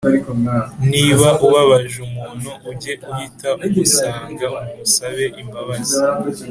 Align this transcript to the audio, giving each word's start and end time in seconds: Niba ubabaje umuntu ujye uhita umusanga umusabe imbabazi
Niba 0.91 1.27
ubabaje 1.45 1.97
umuntu 2.07 2.49
ujye 2.69 2.93
uhita 3.09 3.49
umusanga 3.65 4.45
umusabe 4.75 5.25
imbabazi 5.41 5.97